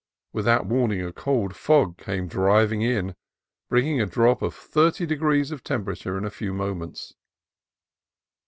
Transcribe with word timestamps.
Without 0.33 0.65
warning 0.65 1.03
a 1.05 1.13
cold 1.13 1.55
fog 1.55 1.95
came 1.99 2.27
driving 2.27 2.81
in, 2.81 3.13
bringing 3.69 4.01
a 4.01 4.07
drop 4.07 4.41
of 4.41 4.55
thirty 4.55 5.05
degrees 5.05 5.51
of 5.51 5.63
temperature 5.63 6.17
in 6.17 6.25
a 6.25 6.31
few 6.31 6.55
moments. 6.55 7.13